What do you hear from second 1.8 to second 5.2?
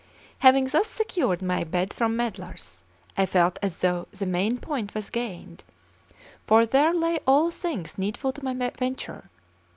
from meddlers, I felt as though the main point was